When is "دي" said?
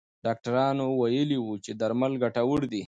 2.71-2.79